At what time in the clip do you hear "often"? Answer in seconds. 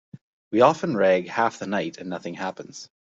0.61-0.97